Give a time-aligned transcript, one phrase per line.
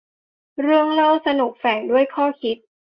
[0.61, 2.57] เรื่องเล่าสนุกแฝงด้วยข้อคิด